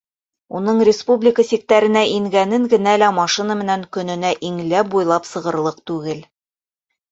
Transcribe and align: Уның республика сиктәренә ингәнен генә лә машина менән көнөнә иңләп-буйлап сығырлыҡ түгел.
Уның 0.59 0.79
республика 0.87 1.45
сиктәренә 1.49 2.03
ингәнен 2.13 2.65
генә 2.73 2.95
лә 3.03 3.11
машина 3.19 3.59
менән 3.61 3.85
көнөнә 3.99 4.35
иңләп-буйлап 4.51 5.33
сығырлыҡ 5.35 5.81
түгел. 5.93 6.27